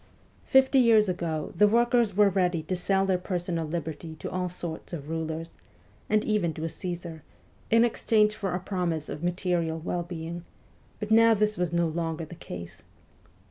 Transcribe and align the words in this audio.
Fifty 0.47 0.79
years 0.79 1.07
ago 1.07 1.53
the 1.55 1.67
workers 1.67 2.17
were 2.17 2.31
ready 2.31 2.63
to 2.63 2.75
sell 2.75 3.05
their 3.05 3.19
personal 3.19 3.67
liberty 3.67 4.15
to 4.15 4.31
all 4.31 4.49
sorts 4.49 4.93
of 4.93 5.09
rulers, 5.09 5.51
and 6.09 6.23
even 6.23 6.55
to 6.55 6.63
a 6.63 6.69
Caesar, 6.69 7.21
in 7.69 7.85
exchange 7.85 8.33
for 8.35 8.55
a 8.55 8.59
promise 8.59 9.09
of 9.09 9.21
material 9.23 9.77
well 9.79 10.01
being, 10.01 10.43
but 10.99 11.11
now 11.11 11.35
this 11.35 11.55
was 11.55 11.71
no 11.71 11.87
longer 11.87 12.25
the 12.25 12.33
case. 12.33 12.81